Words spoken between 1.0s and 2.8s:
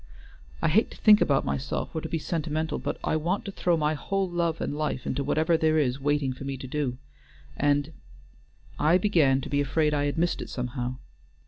talk about myself or to be sentimental,